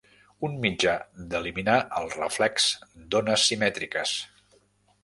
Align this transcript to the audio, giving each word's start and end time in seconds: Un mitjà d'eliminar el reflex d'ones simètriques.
Un 0.47 0.53
mitjà 0.63 0.93
d'eliminar 1.33 1.75
el 2.01 2.09
reflex 2.17 2.67
d'ones 3.13 3.47
simètriques. 3.53 4.17